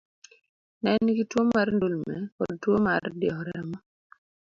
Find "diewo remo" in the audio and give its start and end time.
3.19-3.77